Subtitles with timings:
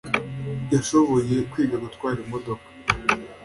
[0.73, 2.65] Yashoboye kwiga gutwara imodoka.